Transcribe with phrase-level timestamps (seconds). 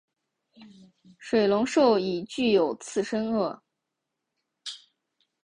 [1.19, 3.61] 水龙兽已具有次生腭。